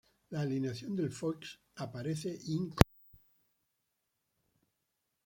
[0.31, 3.21] La alineación del Foix aparece incompleta.